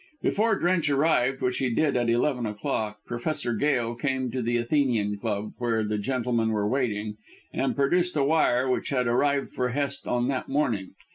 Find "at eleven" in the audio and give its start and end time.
1.95-2.47